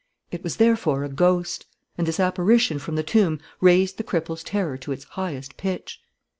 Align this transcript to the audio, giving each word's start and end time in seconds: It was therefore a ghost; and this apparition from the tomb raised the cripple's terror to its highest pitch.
It 0.31 0.43
was 0.43 0.55
therefore 0.57 1.03
a 1.03 1.09
ghost; 1.09 1.67
and 1.95 2.07
this 2.07 2.19
apparition 2.19 2.79
from 2.79 2.95
the 2.95 3.03
tomb 3.03 3.39
raised 3.59 3.97
the 3.97 4.03
cripple's 4.03 4.43
terror 4.43 4.75
to 4.79 4.91
its 4.91 5.03
highest 5.03 5.57
pitch. 5.57 6.01